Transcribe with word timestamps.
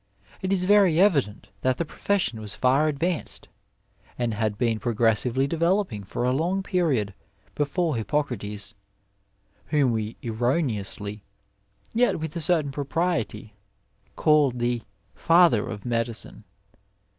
It 0.41 0.51
is 0.51 0.63
very 0.63 0.99
evident 0.99 1.49
that 1.61 1.77
the 1.77 1.85
profession 1.85 2.41
was 2.41 2.57
&r 2.63 2.87
advanced 2.87 3.49
and 4.17 4.33
had 4.33 4.57
been 4.57 4.79
progressively 4.79 5.45
developing 5.45 6.03
for 6.03 6.23
a 6.25 6.31
long 6.33 6.63
period 6.63 7.13
before 7.53 7.95
Hippo 7.95 8.23
crates, 8.23 8.73
whom 9.67 9.91
we 9.91 10.17
erroneously, 10.23 11.23
yet 11.93 12.19
with 12.19 12.35
a 12.35 12.41
certain 12.41 12.71
propriety, 12.71 13.53
call 14.15 14.49
the 14.49 14.81
Father 15.13 15.67
of 15.69 15.85
Medicine. 15.85 16.45